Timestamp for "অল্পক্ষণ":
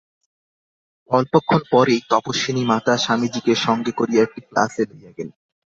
1.11-1.61